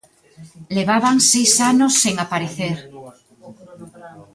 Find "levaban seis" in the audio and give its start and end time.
0.77-1.53